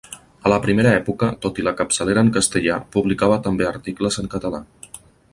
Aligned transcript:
A 0.47 0.51
la 0.51 0.57
primera 0.61 0.93
època, 0.99 1.27
tot 1.43 1.59
i 1.63 1.65
la 1.67 1.73
capçalera 1.81 2.23
en 2.27 2.31
castellà 2.37 2.77
publicava 2.95 3.37
també 3.49 3.67
articles 3.73 4.17
en 4.23 4.31
català. 4.37 4.63